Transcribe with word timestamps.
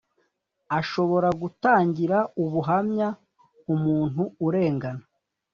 ashobora 0.79 1.27
gutangira 1.41 2.17
ubuhamya 2.43 3.07
umuntu 3.73 4.21
urengana 4.47 5.03